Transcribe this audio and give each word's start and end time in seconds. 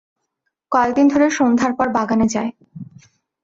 কয়েক 0.71 0.91
দিন 0.95 1.05
ধরে 1.07 1.25
সন্ধ্যার 1.37 1.71
পর 1.77 1.87
বাগানে 1.89 2.27
যায়। 2.27 2.51